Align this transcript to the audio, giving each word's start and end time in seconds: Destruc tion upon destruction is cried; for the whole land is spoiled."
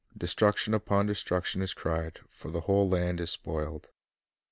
Destruc 0.17 0.57
tion 0.57 0.73
upon 0.73 1.05
destruction 1.05 1.61
is 1.61 1.75
cried; 1.75 2.21
for 2.27 2.49
the 2.49 2.61
whole 2.61 2.89
land 2.89 3.19
is 3.21 3.29
spoiled." 3.29 3.91